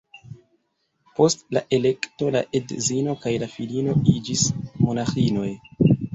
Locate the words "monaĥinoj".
4.89-5.55